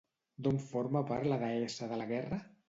[0.47, 2.43] D'on forma part la deessa de la guerra?